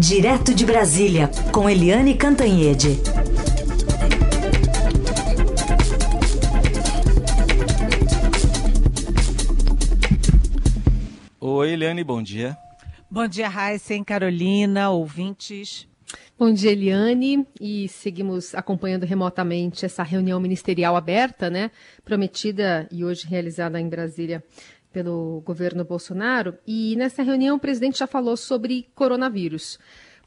[0.00, 2.96] Direto de Brasília, com Eliane Cantanhede.
[11.38, 12.56] Oi, Eliane, bom dia.
[13.10, 15.86] Bom dia, Raíssen, Carolina, ouvintes.
[16.38, 17.46] Bom dia, Eliane.
[17.60, 21.70] E seguimos acompanhando remotamente essa reunião ministerial aberta, né?
[22.06, 24.42] Prometida e hoje realizada em Brasília
[24.92, 26.58] pelo governo Bolsonaro.
[26.66, 29.78] E nessa reunião o presidente já falou sobre coronavírus.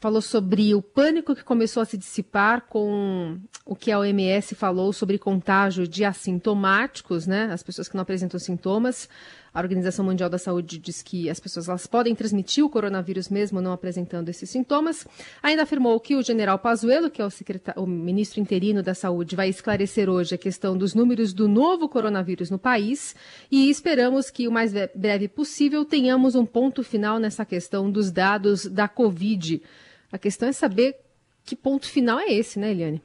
[0.04, 4.92] Falou sobre o pânico que começou a se dissipar com o que a OMS falou
[4.92, 7.48] sobre contágio de assintomáticos, né?
[7.50, 9.08] As pessoas que não apresentam sintomas.
[9.54, 13.62] A Organização Mundial da Saúde diz que as pessoas elas podem transmitir o coronavírus mesmo
[13.62, 15.06] não apresentando esses sintomas.
[15.42, 17.30] Ainda afirmou que o general Pazuello, que é o,
[17.76, 22.50] o ministro interino da Saúde, vai esclarecer hoje a questão dos números do novo coronavírus
[22.50, 23.16] no país
[23.50, 28.66] e esperamos que o mais breve possível tenhamos um ponto final nessa questão dos dados
[28.66, 29.62] da Covid.
[30.10, 30.96] A questão é saber
[31.44, 33.02] que ponto final é esse, né, Eliane?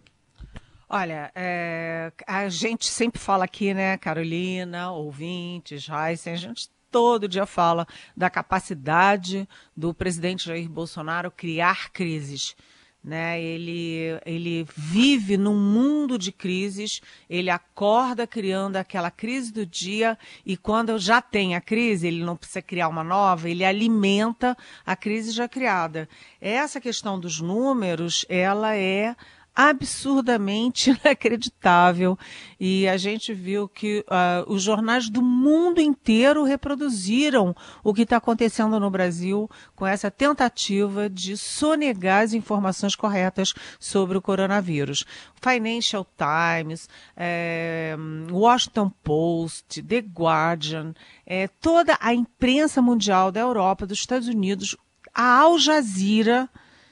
[0.87, 7.45] Olha, é, a gente sempre fala aqui, né, Carolina, ouvintes, Heisen, a gente todo dia
[7.45, 12.55] fala da capacidade do presidente Jair Bolsonaro criar crises.
[13.01, 13.41] Né?
[13.41, 20.57] Ele, ele vive num mundo de crises, ele acorda criando aquela crise do dia e
[20.57, 24.55] quando já tem a crise, ele não precisa criar uma nova, ele alimenta
[24.85, 26.09] a crise já criada.
[26.41, 29.15] Essa questão dos números, ela é
[29.59, 32.17] absurdamente inacreditável.
[32.57, 38.15] E a gente viu que uh, os jornais do mundo inteiro reproduziram o que está
[38.15, 45.03] acontecendo no Brasil com essa tentativa de sonegar as informações corretas sobre o coronavírus.
[45.41, 46.87] Financial Times,
[47.17, 47.97] é,
[48.31, 50.93] Washington Post, The Guardian,
[51.25, 54.77] é, toda a imprensa mundial da Europa, dos Estados Unidos,
[55.13, 56.49] a Al Jazeera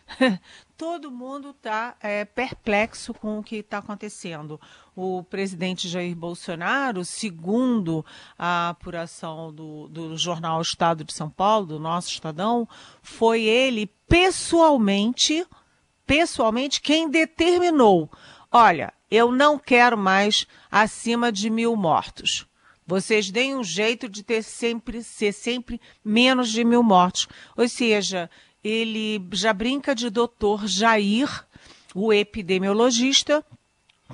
[0.77, 4.59] todo mundo está é, perplexo com o que está acontecendo.
[4.95, 8.06] O presidente Jair Bolsonaro, segundo
[8.38, 12.68] a apuração do, do jornal Estado de São Paulo, do nosso Estadão,
[13.01, 15.45] foi ele pessoalmente,
[16.06, 18.09] pessoalmente, quem determinou:
[18.51, 22.47] olha, eu não quero mais acima de mil mortos.
[22.89, 27.28] Vocês deem um jeito de ter sempre, ser sempre menos de mil mortos.
[27.57, 28.29] Ou seja,
[28.67, 31.45] ele já brinca de doutor Jair,
[31.95, 33.44] o epidemiologista,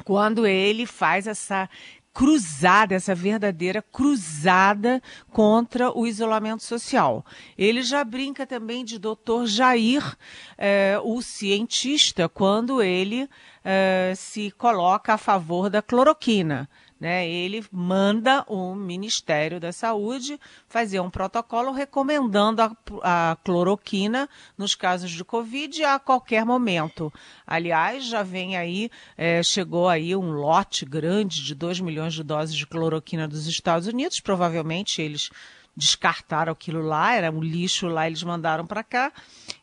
[0.06, 1.68] quando ele faz essa
[2.14, 7.26] cruzada, essa verdadeira cruzada contra o isolamento social.
[7.58, 10.16] Ele já brinca também de doutor Jair,
[10.56, 13.28] eh, o cientista, quando ele
[13.66, 16.70] eh, se coloca a favor da cloroquina.
[17.04, 17.28] Né?
[17.30, 22.72] Ele manda o Ministério da Saúde fazer um protocolo recomendando a,
[23.04, 27.12] a, cloroquina nos casos de Covid a qualquer momento.
[27.46, 32.56] Aliás, já vem aí, é, chegou aí um lote grande de 2 milhões de doses
[32.56, 35.30] de cloroquina dos Estados Unidos, provavelmente eles
[35.76, 39.12] descartaram aquilo lá, era um lixo lá, eles mandaram para cá.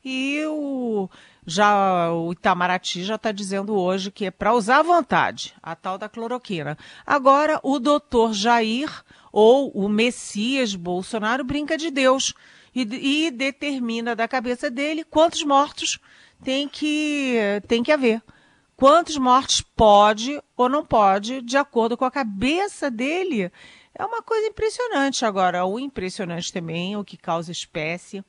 [0.05, 1.09] E o,
[1.51, 5.99] já o Itamaraty já está dizendo hoje que é para usar à vontade a tal
[5.99, 6.79] da cloroquina.
[7.05, 8.89] Agora, o doutor Jair
[9.33, 12.33] ou o Messias Bolsonaro brinca de Deus
[12.75, 12.83] e,
[13.27, 15.99] e determina da cabeça dele quantos mortos
[16.43, 17.37] tem que,
[17.67, 18.23] tem que haver.
[18.77, 23.51] Quantos mortos pode ou não pode, de acordo com a cabeça dele.
[23.95, 25.25] É uma coisa impressionante.
[25.25, 28.25] Agora, o impressionante também, o que causa espécie,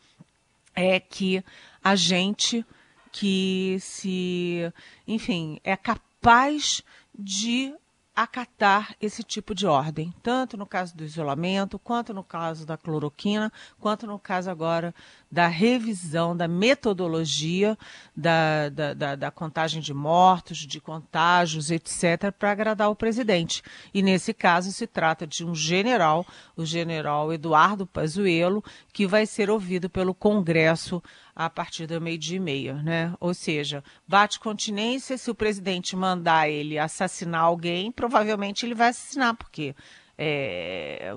[0.75, 1.43] é que
[1.83, 2.65] a gente
[3.11, 4.71] que se,
[5.07, 6.83] enfim, é capaz
[7.17, 7.73] de
[8.15, 13.51] acatar esse tipo de ordem, tanto no caso do isolamento, quanto no caso da cloroquina,
[13.79, 14.93] quanto no caso agora
[15.31, 17.77] da revisão da metodologia
[18.15, 23.63] da, da, da, da contagem de mortos, de contágios, etc., para agradar o presidente.
[23.93, 26.25] E nesse caso se trata de um general,
[26.57, 31.01] o general Eduardo Pazuello, que vai ser ouvido pelo Congresso
[31.33, 33.13] a partir do meio-dia e meia, né?
[33.19, 39.33] Ou seja, bate continência, se o presidente mandar ele assassinar alguém, provavelmente ele vai assassinar,
[39.35, 39.73] porque
[40.17, 41.13] é,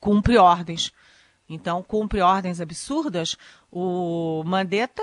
[0.00, 0.92] cumpre ordens.
[1.54, 3.36] Então, cumpre ordens absurdas.
[3.70, 5.02] O Mandetta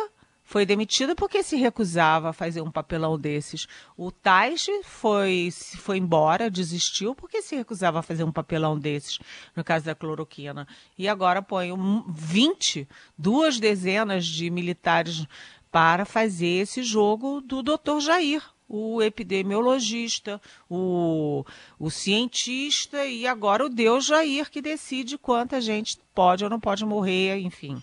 [0.50, 3.68] foi demitido porque se recusava a fazer um papelão desses.
[3.96, 9.20] O Taixe foi, foi embora, desistiu porque se recusava a fazer um papelão desses,
[9.56, 10.68] no caso da cloroquina.
[10.98, 11.70] E agora põe
[12.10, 15.28] 20, duas dezenas de militares
[15.72, 20.40] para fazer esse jogo do doutor Jair, o epidemiologista,
[20.70, 21.44] o,
[21.80, 26.86] o cientista e agora o Deus Jair que decide quanta gente pode ou não pode
[26.86, 27.82] morrer, enfim.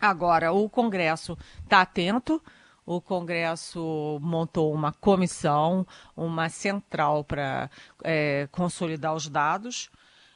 [0.00, 2.42] Agora, o Congresso está atento,
[2.86, 5.86] o Congresso montou uma comissão,
[6.16, 7.70] uma central para
[8.02, 9.90] é, consolidar os dados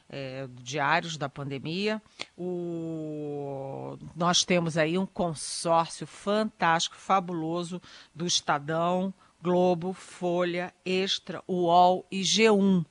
[0.09, 2.01] é, diários da pandemia.
[2.37, 3.97] O...
[4.15, 7.81] Nós temos aí um consórcio fantástico, fabuloso
[8.13, 9.13] do Estadão,
[9.45, 12.83] Globo, Folha, Extra, UOL e G1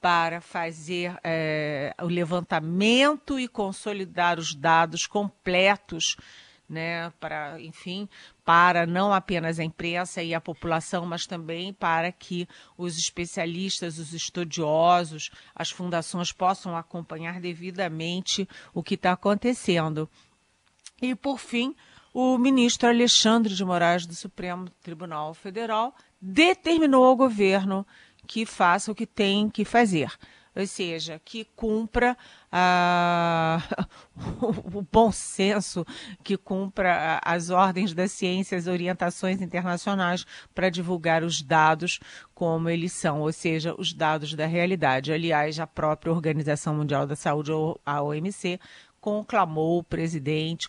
[0.00, 6.16] para fazer é, o levantamento e consolidar os dados completos,
[6.68, 8.08] né, para, enfim,
[8.44, 14.12] para não apenas a imprensa e a população, mas também para que os especialistas, os
[14.12, 20.10] estudiosos, as fundações possam acompanhar devidamente o que está acontecendo.
[21.00, 21.76] E, por fim,
[22.12, 27.86] o ministro Alexandre de Moraes do Supremo Tribunal Federal determinou ao governo
[28.26, 30.12] que faça o que tem que fazer,
[30.54, 32.16] ou seja, que cumpra
[32.50, 33.60] ah,
[34.72, 35.84] o bom senso,
[36.22, 41.98] que cumpra as ordens da ciência, as orientações internacionais para divulgar os dados
[42.34, 45.12] como eles são, ou seja, os dados da realidade.
[45.12, 47.50] Aliás, a própria Organização Mundial da Saúde,
[47.84, 48.60] a OMC,
[49.02, 50.68] conclamou o presidente,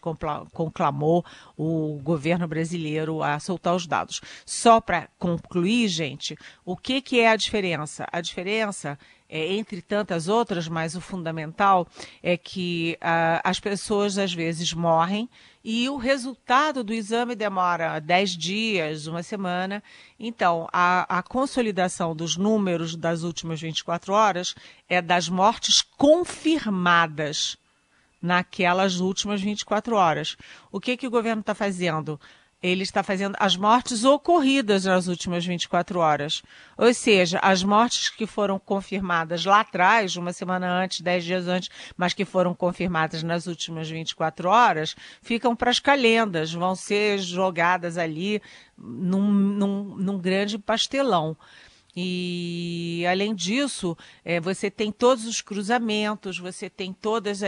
[0.51, 1.23] conclamou
[1.55, 4.21] o governo brasileiro a soltar os dados.
[4.43, 6.35] Só para concluir, gente,
[6.65, 8.07] o que, que é a diferença?
[8.11, 8.97] A diferença
[9.29, 11.87] é, entre tantas outras, mas o fundamental
[12.23, 15.29] é que uh, as pessoas às vezes morrem
[15.63, 19.83] e o resultado do exame demora 10 dias, uma semana.
[20.19, 24.55] Então, a, a consolidação dos números das últimas 24 horas
[24.89, 27.57] é das mortes confirmadas
[28.23, 30.37] naquelas últimas 24 horas.
[30.71, 32.17] O que, que o governo está fazendo?
[32.61, 36.41] Ele está fazendo as mortes ocorridas nas últimas 24 horas.
[36.77, 41.69] Ou seja, as mortes que foram confirmadas lá atrás, uma semana antes, dez dias antes,
[41.97, 47.97] mas que foram confirmadas nas últimas 24 horas, ficam para as calendas, vão ser jogadas
[47.97, 48.41] ali
[48.77, 51.35] num, num, num grande pastelão.
[51.95, 53.95] E além disso,
[54.25, 57.41] é, você tem todos os cruzamentos, você tem todos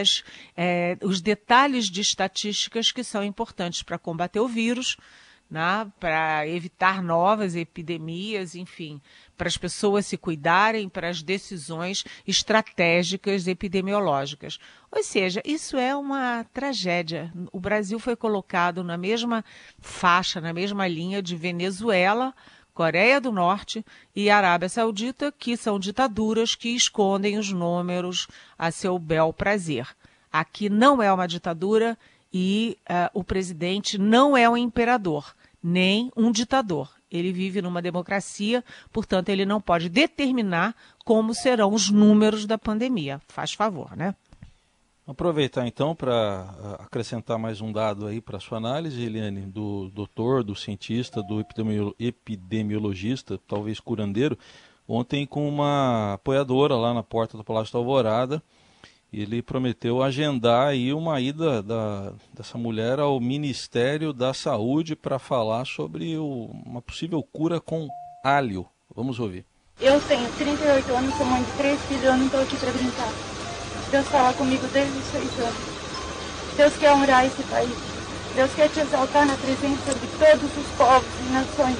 [0.55, 4.97] é, os detalhes de estatísticas que são importantes para combater o vírus,
[5.49, 9.01] né, para evitar novas epidemias, enfim,
[9.37, 14.59] para as pessoas se cuidarem, para as decisões estratégicas epidemiológicas.
[14.91, 17.31] Ou seja, isso é uma tragédia.
[17.51, 19.43] O Brasil foi colocado na mesma
[19.79, 22.33] faixa, na mesma linha de Venezuela
[22.75, 28.27] Coreia do Norte e Arábia Saudita, que são ditaduras que escondem os números
[28.59, 29.87] a seu bel prazer.
[30.29, 31.97] Aqui não é uma ditadura
[32.33, 35.33] e uh, o presidente não é um imperador,
[35.63, 36.93] nem um ditador.
[37.09, 38.61] Ele vive numa democracia,
[38.91, 40.75] portanto, ele não pode determinar
[41.05, 43.21] como serão os números da pandemia.
[43.29, 44.13] Faz favor, né?
[45.07, 50.55] Aproveitar então para acrescentar mais um dado aí para sua análise, Eliane, do doutor, do
[50.55, 51.45] cientista, do
[51.99, 54.35] epidemiologista, talvez curandeiro,
[54.87, 58.41] ontem com uma apoiadora lá na porta do Palácio da Alvorada,
[59.13, 65.65] ele prometeu agendar aí uma ida da, dessa mulher ao Ministério da Saúde para falar
[65.65, 67.87] sobre o, uma possível cura com
[68.23, 68.65] alho.
[68.95, 69.45] Vamos ouvir.
[69.79, 73.34] Eu tenho 38 anos, sou mãe de três filhos, eu não estou aqui para brincar.
[73.91, 75.75] Deus fala comigo desde os seis anos.
[76.57, 77.75] Deus quer honrar esse país.
[78.35, 81.77] Deus quer te exaltar na presença de todos os povos e nações.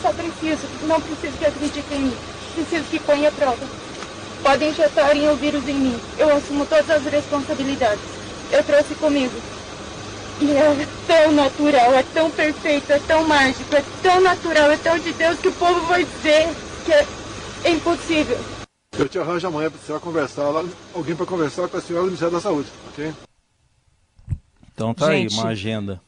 [0.00, 2.16] Só preciso, não preciso que acredite em mim.
[2.54, 3.66] Preciso que ponha prova.
[4.42, 6.00] Podem injetarem o vírus em mim.
[6.16, 8.04] Eu assumo todas as responsabilidades.
[8.52, 9.34] Eu trouxe comigo.
[10.40, 14.98] E é tão natural, é tão perfeito, é tão mágico, é tão natural, é tão
[14.98, 16.48] de Deus que o povo vai dizer
[16.84, 18.38] que é impossível.
[18.98, 22.06] Eu te arranjo amanhã para você conversar lá, alguém para conversar com a senhora do
[22.06, 23.12] Ministério da Saúde, ok?
[24.72, 26.00] Então tá Gente, aí, uma agenda.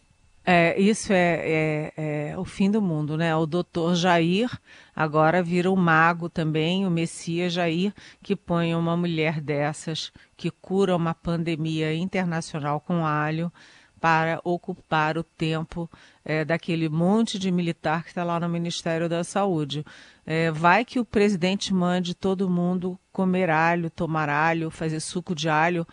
[0.50, 1.92] É, isso é, é,
[2.30, 3.36] é, o fim do mundo, né?
[3.36, 4.50] O doutor Jair
[4.96, 7.92] agora vira o mago também, o Messias Jair,
[8.22, 13.52] que põe uma mulher dessas, que cura uma pandemia internacional com alho,
[14.00, 15.90] para ocupar o tempo
[16.24, 19.84] é, daquele monte de militar que está lá no Ministério da Saúde.
[20.24, 25.48] É, vai que o presidente mande todo mundo comer alho, tomar alho, fazer suco de
[25.48, 25.86] alho.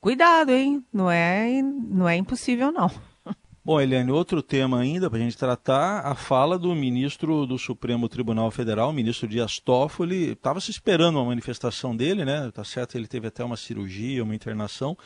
[0.00, 0.84] Cuidado, hein?
[0.92, 2.90] Não é, não é impossível, não.
[3.68, 8.08] Bom, Eliane, outro tema ainda para a gente tratar, a fala do ministro do Supremo
[8.08, 12.50] Tribunal Federal, o ministro Dias Toffoli, estava se esperando uma manifestação dele, né?
[12.50, 14.96] Tá certo, ele teve até uma cirurgia, uma internação,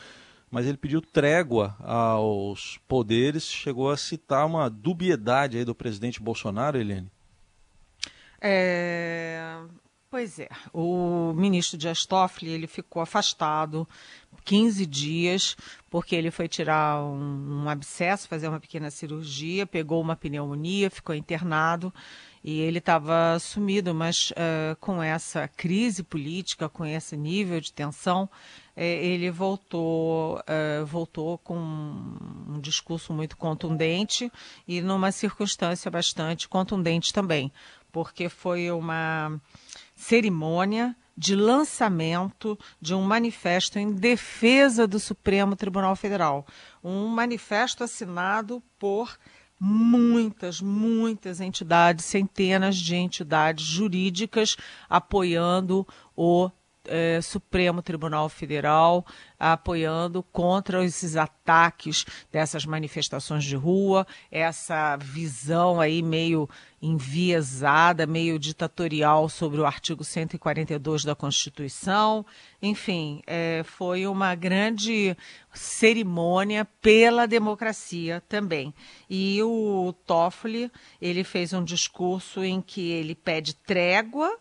[0.53, 6.77] mas ele pediu trégua aos poderes, chegou a citar uma dubiedade aí do presidente Bolsonaro,
[6.77, 7.11] Helene.
[8.39, 9.57] É...
[10.11, 13.89] Pois é, o ministro Dias Toffoli, ele ficou afastado
[14.45, 15.57] 15 dias,
[15.89, 21.15] porque ele foi tirar um, um abscesso, fazer uma pequena cirurgia, pegou uma pneumonia, ficou
[21.15, 21.91] internado
[22.43, 28.29] e ele estava sumido, mas uh, com essa crise política, com esse nível de tensão,
[28.75, 34.29] eh, ele voltou, uh, voltou com um discurso muito contundente
[34.67, 37.51] e numa circunstância bastante contundente também,
[37.91, 39.39] porque foi uma
[39.95, 46.45] cerimônia de lançamento de um manifesto em defesa do Supremo Tribunal Federal.
[46.83, 49.17] Um manifesto assinado por
[49.63, 54.57] muitas, muitas entidades, centenas de entidades jurídicas
[54.89, 56.51] apoiando o
[56.87, 59.05] é, Supremo Tribunal Federal
[59.39, 66.49] apoiando contra esses ataques dessas manifestações de rua, essa visão aí meio
[66.81, 72.25] enviesada, meio ditatorial sobre o artigo 142 da Constituição.
[72.61, 75.15] Enfim, é, foi uma grande
[75.53, 78.73] cerimônia pela democracia também.
[79.09, 80.71] E o Toffoli,
[81.01, 84.37] ele fez um discurso em que ele pede trégua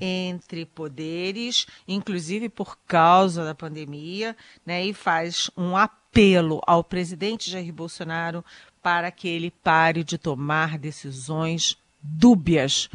[0.00, 7.72] entre poderes, inclusive por causa da pandemia, né, e faz um apelo ao presidente Jair
[7.72, 8.44] Bolsonaro
[8.82, 12.88] para que ele pare de tomar decisões dúbias,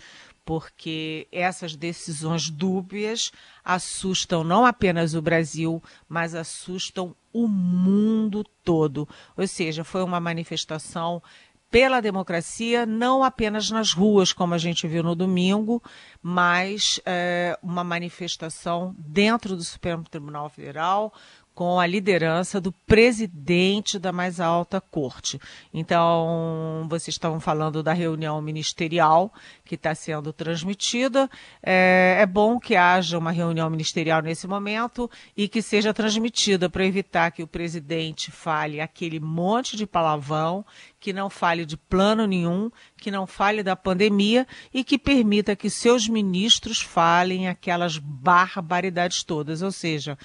[0.44, 3.32] porque essas decisões dúbias
[3.64, 9.08] assustam não apenas o Brasil, mas assustam o mundo todo.
[9.36, 11.22] Ou seja, foi uma manifestação
[11.70, 15.82] pela democracia, não apenas nas ruas, como a gente viu no domingo,
[16.22, 21.14] mas é, uma manifestação dentro do Supremo Tribunal Federal,
[21.56, 25.40] com a liderança do presidente da mais alta corte.
[25.74, 31.30] Então, vocês estavam falando da reunião ministerial que está sendo transmitida.
[31.64, 36.86] É, é, bom que haja uma reunião ministerial nesse momento e que seja transmitida para
[36.86, 40.66] evitar que o presidente fale aquele monte de palavrão,
[41.06, 45.70] que não fale de plano nenhum, que não fale da pandemia e que permita que
[45.70, 49.62] seus ministros falem aquelas barbaridades todas.
[49.62, 50.18] Ou seja,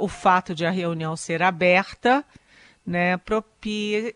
[0.00, 2.24] o fato de a reunião ser aberta
[2.84, 4.12] né, propicia,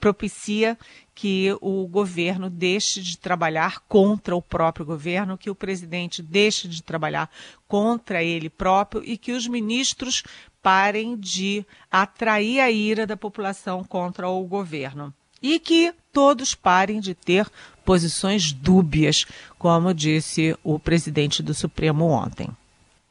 [0.00, 0.78] propicia
[1.14, 6.82] que o governo deixe de trabalhar contra o próprio governo, que o presidente deixe de
[6.82, 7.30] trabalhar
[7.68, 10.22] contra ele próprio e que os ministros
[10.64, 15.12] parem de atrair a ira da população contra o governo.
[15.42, 17.46] E que todos parem de ter
[17.84, 19.26] posições dúbias,
[19.58, 22.48] como disse o presidente do Supremo ontem.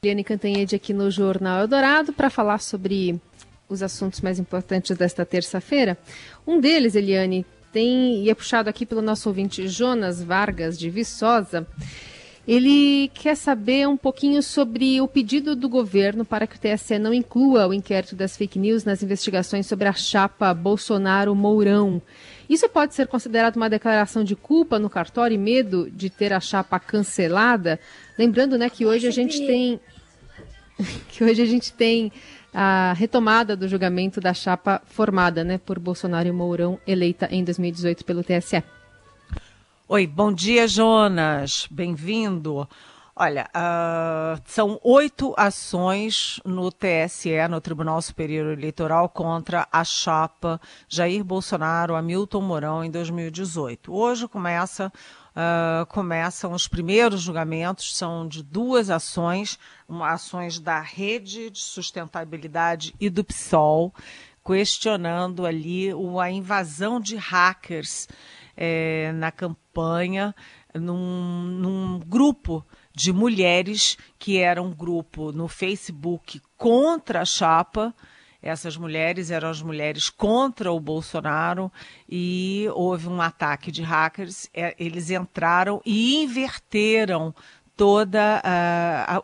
[0.02, 3.22] Eliane Cantanhede aqui no Jornal Eldorado para falar sobre
[3.70, 5.96] os assuntos mais importantes desta terça-feira.
[6.48, 11.68] Um deles, Eliane, tem e é puxado aqui pelo nosso ouvinte Jonas Vargas de Viçosa.
[12.46, 17.14] Ele quer saber um pouquinho sobre o pedido do governo para que o TSE não
[17.14, 22.02] inclua o inquérito das fake news nas investigações sobre a chapa Bolsonaro-Mourão.
[22.50, 26.42] Isso pode ser considerado uma declaração de culpa no cartório e medo de ter a
[26.42, 27.80] chapa cancelada?
[28.20, 29.80] Lembrando né, que hoje a gente tem
[31.08, 32.12] que hoje a gente tem
[32.54, 38.04] a retomada do julgamento da chapa formada né, por Bolsonaro e Mourão, eleita em 2018
[38.04, 38.62] pelo TSE.
[39.86, 41.68] Oi, bom dia, Jonas.
[41.70, 42.68] Bem-vindo.
[43.14, 51.22] Olha, uh, são oito ações no TSE, no Tribunal Superior Eleitoral, contra a chapa Jair
[51.22, 53.94] Bolsonaro, Hamilton Mourão, em 2018.
[53.94, 61.50] Hoje começa uh, começam os primeiros julgamentos, são de duas ações, uma, ações da Rede
[61.50, 63.94] de Sustentabilidade e do PSOL,
[64.46, 65.90] questionando ali
[66.22, 68.08] a invasão de hackers
[68.56, 70.34] é, na campanha,
[70.74, 77.94] num, num grupo de mulheres que era um grupo no Facebook contra a chapa,
[78.44, 81.72] essas mulheres eram as mulheres contra o Bolsonaro
[82.10, 84.50] e houve um ataque de hackers.
[84.54, 87.34] É, eles entraram e inverteram
[87.76, 88.44] toda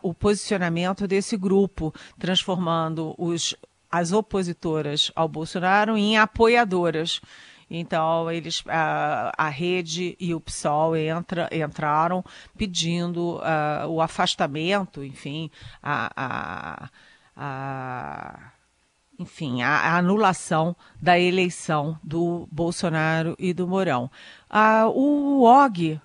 [0.01, 3.53] o posicionamento desse grupo, transformando os,
[3.91, 7.19] as opositoras ao Bolsonaro em apoiadoras.
[7.69, 12.23] Então, eles, a, a rede e o PSOL entra, entraram
[12.57, 15.51] pedindo uh, o afastamento, enfim,
[15.83, 16.89] a, a,
[17.35, 18.51] a
[19.19, 24.09] enfim, a, a, anulação da eleição do Bolsonaro e do Mourão.
[24.49, 26.01] Ah, o OG,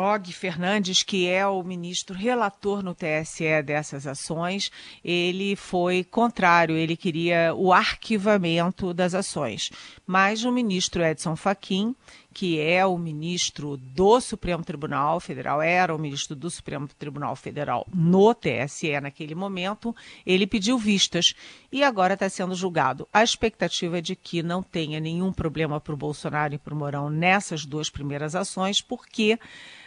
[0.00, 4.70] Og Fernandes, que é o ministro relator no TSE dessas ações,
[5.04, 9.72] ele foi contrário, ele queria o arquivamento das ações.
[10.06, 11.96] Mas o ministro Edson Fachin,
[12.32, 17.86] que é o ministro do Supremo Tribunal Federal, era o ministro do Supremo Tribunal Federal
[17.92, 19.94] no TSE naquele momento,
[20.24, 21.34] ele pediu vistas
[21.72, 23.08] e agora está sendo julgado.
[23.12, 26.76] A expectativa é de que não tenha nenhum problema para o Bolsonaro e para o
[26.76, 29.38] Mourão nessas duas primeiras ações, porque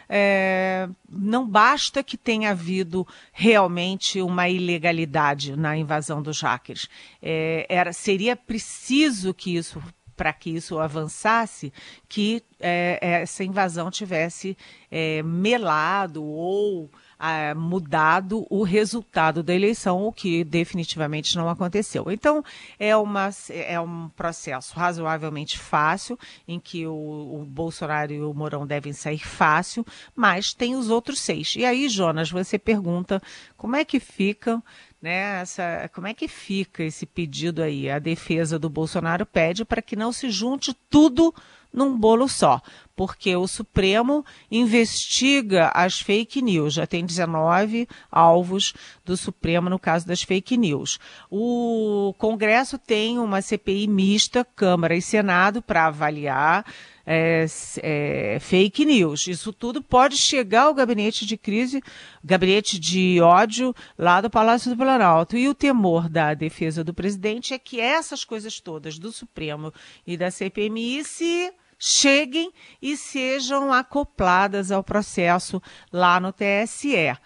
[0.08, 6.88] é, não basta que tenha havido realmente uma ilegalidade na invasão dos hackers.
[7.22, 9.82] É, era, seria preciso que isso
[10.22, 11.72] para que isso avançasse,
[12.08, 14.56] que é, essa invasão tivesse
[14.88, 16.88] é, melado ou
[17.18, 22.04] ah, mudado o resultado da eleição, o que definitivamente não aconteceu.
[22.08, 22.44] Então,
[22.78, 28.64] é, uma, é um processo razoavelmente fácil, em que o, o Bolsonaro e o Mourão
[28.64, 31.56] devem sair fácil, mas tem os outros seis.
[31.56, 33.20] E aí, Jonas, você pergunta
[33.56, 34.62] como é que ficam
[35.02, 37.90] né, essa, como é que fica esse pedido aí?
[37.90, 41.34] A defesa do Bolsonaro pede para que não se junte tudo
[41.72, 42.60] num bolo só,
[42.94, 50.06] porque o Supremo investiga as fake news, já tem 19 alvos do Supremo no caso
[50.06, 51.00] das fake news.
[51.30, 56.64] O Congresso tem uma CPI mista, Câmara e Senado, para avaliar
[57.06, 57.46] é,
[57.82, 59.26] é, fake news.
[59.26, 61.82] Isso tudo pode chegar ao gabinete de crise,
[62.22, 65.36] gabinete de ódio lá do Palácio do Planalto.
[65.36, 69.72] E o temor da defesa do presidente é que essas coisas todas do Supremo
[70.06, 75.60] e da CPMI se cheguem e sejam acopladas ao processo
[75.92, 77.16] lá no TSE.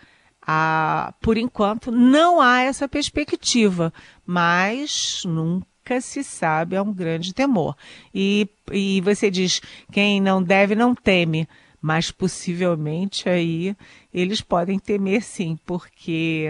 [0.48, 3.92] Ah, por enquanto, não há essa perspectiva,
[4.24, 5.66] mas nunca
[6.00, 7.76] se sabe, é um grande temor.
[8.14, 9.60] E, e você diz:
[9.92, 11.48] quem não deve, não teme.
[11.80, 13.76] Mas possivelmente aí
[14.12, 16.48] eles podem temer sim, porque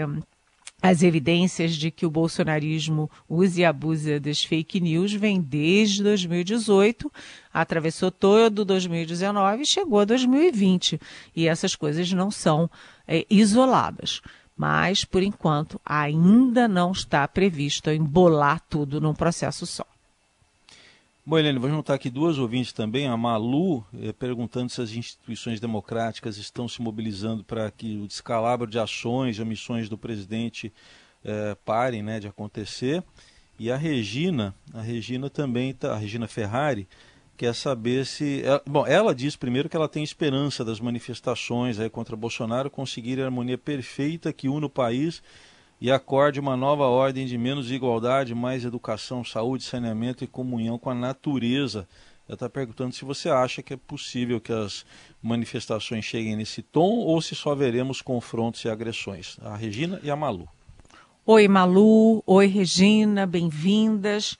[0.81, 7.11] as evidências de que o bolsonarismo usa e abusa das fake news vem desde 2018,
[7.51, 10.99] atravessou todo 2019 e chegou a 2020.
[11.35, 12.69] E essas coisas não são
[13.07, 14.21] é, isoladas.
[14.57, 19.85] Mas, por enquanto, ainda não está previsto embolar tudo num processo só.
[21.23, 23.05] Bom, Helene, vou juntar aqui duas ouvintes também.
[23.05, 28.65] A Malu eh, perguntando se as instituições democráticas estão se mobilizando para que o descalabro
[28.65, 30.73] de ações e omissões do presidente
[31.25, 33.03] eh, parem né, de acontecer.
[33.59, 36.87] E a Regina, a Regina também, tá, a Regina Ferrari,
[37.37, 38.43] quer saber se.
[38.65, 43.27] Bom, ela diz primeiro que ela tem esperança das manifestações aí contra Bolsonaro conseguirem a
[43.27, 45.21] harmonia perfeita que une o país
[45.79, 50.89] e acorde uma nova ordem de menos igualdade, mais educação, saúde, saneamento e comunhão com
[50.89, 51.87] a natureza.
[52.27, 54.83] Ela está perguntando se você acha que é possível que as
[55.21, 59.37] manifestações cheguem nesse tom ou se só veremos confrontos e agressões.
[59.41, 60.49] A Regina e a Malu.
[61.25, 62.23] Oi, Malu.
[62.25, 63.25] Oi, Regina.
[63.25, 64.37] Bem-vindas.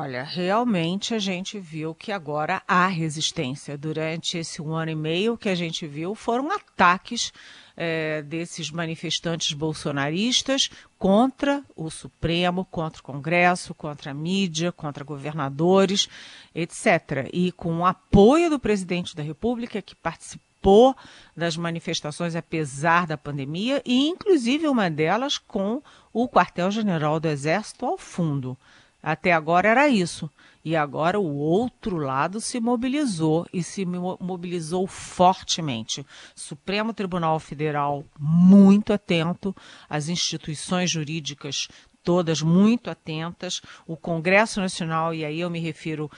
[0.00, 3.76] Olha, realmente a gente viu que agora há resistência.
[3.76, 7.32] Durante esse um ano e meio que a gente viu foram ataques
[7.76, 16.08] é, desses manifestantes bolsonaristas contra o Supremo, contra o Congresso, contra a mídia, contra governadores,
[16.54, 17.28] etc.
[17.32, 20.94] E com o apoio do presidente da República, que participou
[21.36, 25.82] das manifestações apesar da pandemia, e inclusive uma delas com
[26.12, 28.56] o quartel-general do Exército ao fundo.
[29.02, 30.30] Até agora era isso.
[30.64, 36.04] E agora o outro lado se mobilizou e se mobilizou fortemente.
[36.34, 39.54] Supremo Tribunal Federal muito atento,
[39.88, 41.68] as instituições jurídicas
[42.02, 46.10] todas muito atentas, o Congresso Nacional, e aí eu me refiro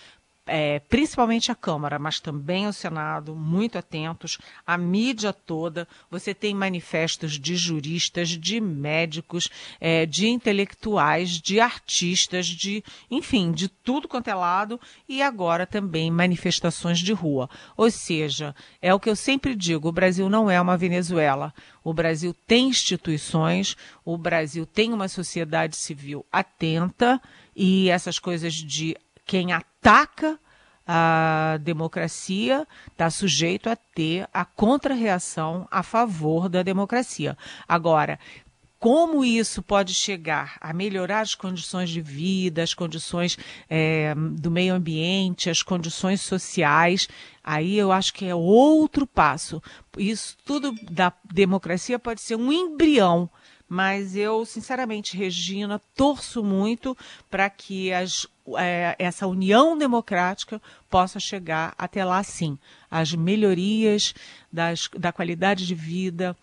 [0.53, 4.37] é, principalmente a Câmara, mas também o Senado, muito atentos,
[4.67, 5.87] a mídia toda.
[6.11, 9.49] Você tem manifestos de juristas, de médicos,
[9.81, 16.11] é, de intelectuais, de artistas, de, enfim, de tudo quanto é lado, e agora também
[16.11, 17.49] manifestações de rua.
[17.77, 21.55] Ou seja, é o que eu sempre digo: o Brasil não é uma Venezuela.
[21.85, 27.23] O Brasil tem instituições, o Brasil tem uma sociedade civil atenta
[27.55, 28.97] e essas coisas de
[29.31, 30.41] quem ataca
[30.85, 37.39] a democracia está sujeito a ter a contrarreação a favor da democracia.
[37.69, 38.19] Agora,
[38.77, 43.39] como isso pode chegar a melhorar as condições de vida, as condições
[43.69, 47.07] é, do meio ambiente, as condições sociais,
[47.45, 49.63] aí eu acho que é outro passo.
[49.97, 53.31] Isso tudo da democracia pode ser um embrião
[53.71, 56.99] mas eu, sinceramente, Regina, torço muito
[57.31, 58.27] para que as,
[58.59, 62.59] é, essa união democrática possa chegar até lá, sim.
[62.91, 64.13] As melhorias
[64.53, 66.37] das, da qualidade de vida,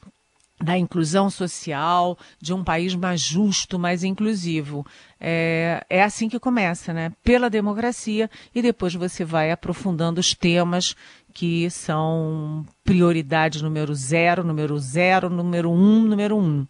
[0.58, 4.88] da inclusão social, de um país mais justo, mais inclusivo.
[5.20, 7.12] É, é assim que começa, né?
[7.26, 10.96] Pela democracia e depois você vai aprofundando os temas
[11.34, 16.66] que são prioridade número zero, número zero, número um, número um.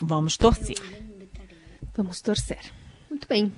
[0.00, 0.78] Vamos torcer.
[1.96, 2.60] Vamos torcer.
[3.10, 3.52] Muito bem.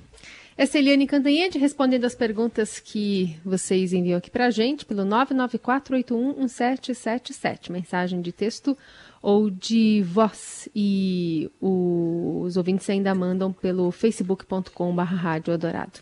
[0.56, 5.04] Essa é Eliane Cantanhede respondendo as perguntas que vocês enviam aqui para a gente pelo
[5.04, 7.70] 994811777.
[7.70, 8.76] Mensagem de texto
[9.22, 10.68] ou de voz.
[10.74, 16.00] E os ouvintes ainda mandam pelo facebook.com.br Rádio Adorado.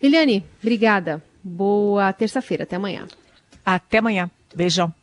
[0.00, 1.20] Eliane, obrigada.
[1.42, 2.62] Boa terça-feira.
[2.62, 3.08] Até amanhã.
[3.66, 4.30] Até amanhã.
[4.54, 4.94] Beijão.